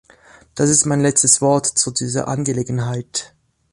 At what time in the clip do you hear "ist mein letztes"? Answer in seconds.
0.71-1.41